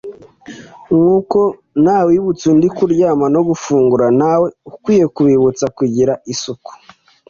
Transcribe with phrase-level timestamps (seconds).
[0.95, 1.39] nkuko
[1.81, 6.71] ntawibutsa undi kuryama no gufungura ntawe ukwiye kubibutsa kugira isuku”